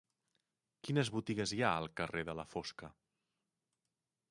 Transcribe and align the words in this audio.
Quines 0.87 1.11
botigues 1.17 1.53
hi 1.57 1.61
ha 1.67 1.75
al 1.83 1.87
carrer 2.01 2.25
de 2.31 2.37
la 2.41 2.47
Fosca? 2.57 2.93